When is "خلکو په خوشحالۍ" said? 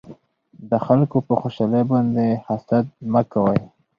0.85-1.83